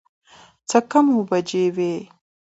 [0.69, 1.93] څه کم اووه بجې وې.